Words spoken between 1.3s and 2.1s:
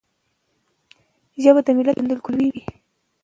ژبه د ملت